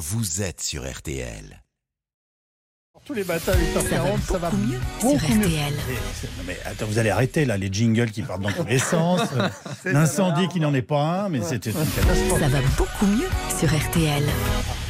[0.00, 1.62] vous êtes sur RTL.
[3.04, 5.46] Tous les matins à 8h40, ça va beaucoup mieux beaucoup sur mieux.
[5.46, 5.72] RTL.
[6.38, 9.20] Non, mais attends, vous allez arrêter là, les jingles qui partent dans tous les sens,
[9.84, 12.40] l'incendie qui n'en est pas un, mais c'était une catastrophe.
[12.40, 13.28] Ça va beaucoup mieux
[13.58, 14.22] sur RTL.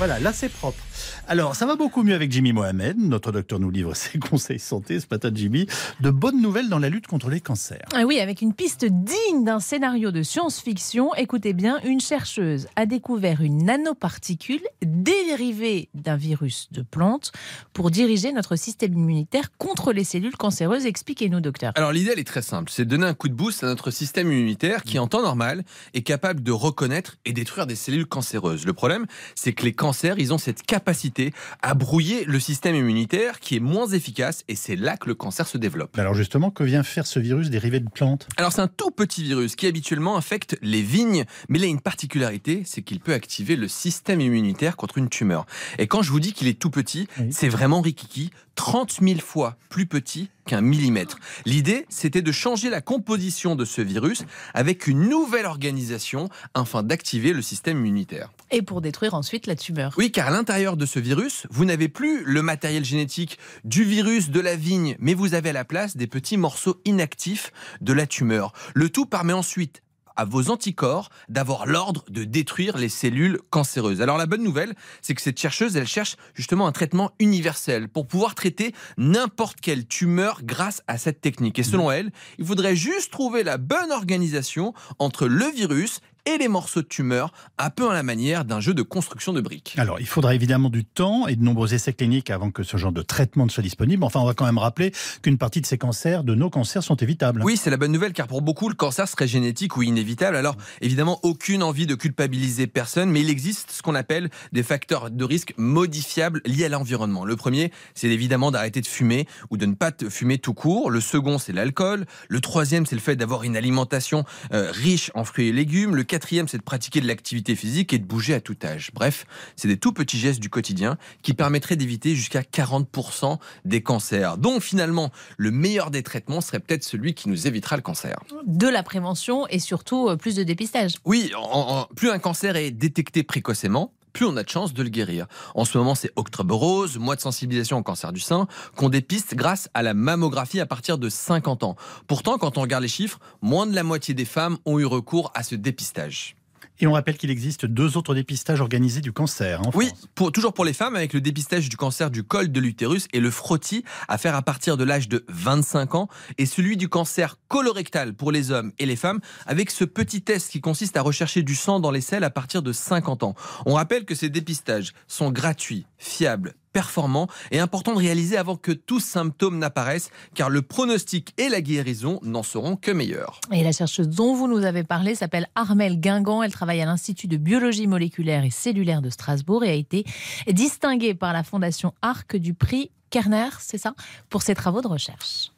[0.01, 0.83] Voilà, là c'est propre.
[1.29, 2.97] Alors, ça va beaucoup mieux avec Jimmy Mohamed.
[2.99, 5.67] Notre docteur nous livre ses conseils santé ce matin, Jimmy.
[6.01, 7.85] De bonnes nouvelles dans la lutte contre les cancers.
[7.95, 11.15] Ah oui, avec une piste digne d'un scénario de science-fiction.
[11.17, 17.31] Écoutez bien, une chercheuse a découvert une nanoparticule dérivée d'un virus de plante
[17.75, 20.87] pour diriger notre système immunitaire contre les cellules cancéreuses.
[20.87, 21.73] Expliquez-nous, docteur.
[21.77, 23.91] Alors l'idée elle est très simple, c'est de donner un coup de boost à notre
[23.91, 28.65] système immunitaire qui en temps normal est capable de reconnaître et détruire des cellules cancéreuses.
[28.65, 33.41] Le problème, c'est que les cancers, ils ont cette capacité à brouiller le système immunitaire
[33.41, 35.99] qui est moins efficace et c'est là que le cancer se développe.
[35.99, 38.29] Alors justement, que vient faire ce virus dérivé de plantes?
[38.37, 41.81] Alors c'est un tout petit virus qui habituellement infecte les vignes, mais il a une
[41.81, 45.47] particularité, c'est qu'il peut activer le système immunitaire contre une tumeur.
[45.79, 47.29] Et quand je vous dis qu'il est tout petit, Oui.
[47.31, 51.19] c'est vraiment rikiki, 30 000 fois plus petit qu'un millimètre.
[51.47, 57.33] L'idée, c'était de changer la composition de ce virus avec une nouvelle organisation afin d'activer
[57.33, 58.33] le système immunitaire.
[58.51, 59.95] Et pour détruire ensuite la tumeur.
[59.97, 64.31] Oui, car à l'intérieur de ce virus, vous n'avez plus le matériel génétique du virus
[64.31, 68.09] de la vigne, mais vous avez à la place des petits morceaux inactifs de la
[68.09, 68.53] tumeur.
[68.75, 69.83] Le tout permet ensuite
[70.21, 74.03] à vos anticorps d'avoir l'ordre de détruire les cellules cancéreuses.
[74.03, 78.07] Alors la bonne nouvelle, c'est que cette chercheuse, elle cherche justement un traitement universel pour
[78.07, 81.59] pouvoir traiter n'importe quelle tumeur grâce à cette technique.
[81.59, 86.49] Et selon elle, il faudrait juste trouver la bonne organisation entre le virus et les
[86.49, 89.75] morceaux de tumeur, un peu à la manière d'un jeu de construction de briques.
[89.79, 92.93] Alors, il faudra évidemment du temps et de nombreux essais cliniques avant que ce genre
[92.93, 94.05] de traitement ne soit disponible.
[94.05, 96.97] Enfin, on va quand même rappeler qu'une partie de ces cancers, de nos cancers, sont
[96.97, 97.43] évitables.
[97.45, 100.37] Oui, c'est la bonne nouvelle, car pour beaucoup, le cancer serait génétique ou inévitable.
[100.37, 105.11] Alors, évidemment, aucune envie de culpabiliser personne, mais il existe ce qu'on appelle des facteurs
[105.11, 107.25] de risque modifiables liés à l'environnement.
[107.25, 110.91] Le premier, c'est évidemment d'arrêter de fumer ou de ne pas fumer tout court.
[110.91, 112.07] Le second, c'est l'alcool.
[112.29, 115.97] Le troisième, c'est le fait d'avoir une alimentation euh, riche en fruits et légumes.
[115.97, 118.91] Le quatrième, c'est de pratiquer de l'activité physique et de bouger à tout âge.
[118.93, 119.25] Bref,
[119.57, 124.37] c'est des tout petits gestes du quotidien qui permettraient d'éviter jusqu'à 40% des cancers.
[124.39, 128.19] Donc, finalement, le meilleur des traitements serait peut-être celui qui nous évitera le cancer.
[128.47, 130.95] De la prévention et surtout euh, plus de dépistage.
[131.05, 134.83] Oui, en- en- plus un cancer est détecté précocement, plus on a de chances de
[134.83, 135.27] le guérir.
[135.55, 139.35] En ce moment, c'est Octobre Rose, mois de sensibilisation au cancer du sein, qu'on dépiste
[139.35, 141.77] grâce à la mammographie à partir de 50 ans.
[142.07, 145.31] Pourtant, quand on regarde les chiffres, moins de la moitié des femmes ont eu recours
[145.35, 146.37] à ce dépistage.
[146.81, 149.61] Et on rappelle qu'il existe deux autres dépistages organisés du cancer.
[149.61, 150.09] en Oui, France.
[150.15, 153.21] pour, toujours pour les femmes, avec le dépistage du cancer du col de l'utérus et
[153.21, 156.09] le frottis à faire à partir de l'âge de 25 ans,
[156.39, 160.51] et celui du cancer colorectal pour les hommes et les femmes, avec ce petit test
[160.51, 163.35] qui consiste à rechercher du sang dans les selles à partir de 50 ans.
[163.67, 168.73] On rappelle que ces dépistages sont gratuits, fiables, performants et importants de réaliser avant que
[168.73, 173.41] tout symptôme n'apparaisse, car le pronostic et la guérison n'en seront que meilleurs.
[173.53, 176.43] Et la chercheuse dont vous nous avez parlé s'appelle Armelle Guingamp.
[176.43, 180.05] Elle travaille à l'Institut de biologie moléculaire et cellulaire de Strasbourg et a été
[180.47, 183.95] distinguée par la Fondation Arc du prix Kerner, c'est ça,
[184.29, 185.51] pour ses travaux de recherche.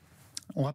[0.56, 0.72] On